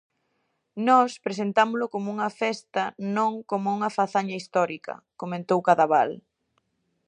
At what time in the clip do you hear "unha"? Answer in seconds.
2.15-2.29, 3.77-3.93